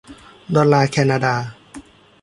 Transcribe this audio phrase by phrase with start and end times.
[0.55, 1.35] ดอลลาร์แคนาดา